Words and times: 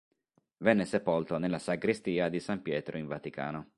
Venne 0.57 0.85
sepolto 0.85 1.37
nella 1.37 1.59
Sagrestia 1.59 2.27
di 2.27 2.39
San 2.39 2.63
Pietro 2.63 2.97
in 2.97 3.05
Vaticano. 3.05 3.67